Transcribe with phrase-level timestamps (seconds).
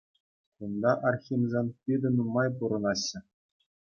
[0.55, 3.19] Кунта Архимсем питӗ нумайӑн пурӑнаҫҫӗ.